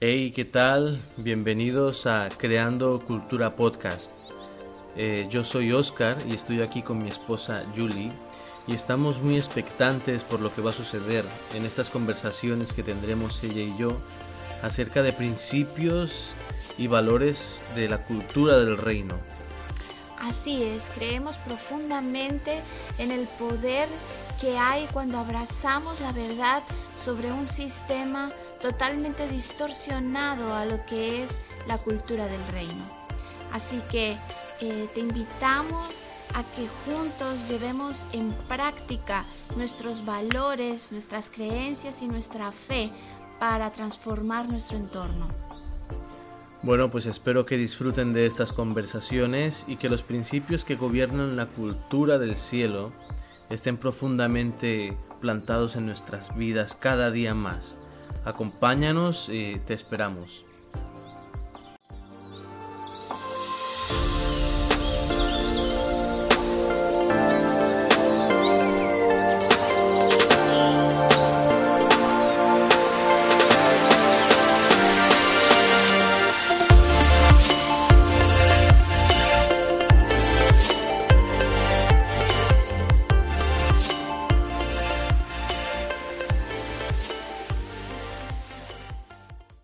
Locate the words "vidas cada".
56.36-57.10